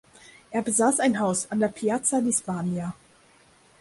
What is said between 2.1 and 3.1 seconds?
di Spagna.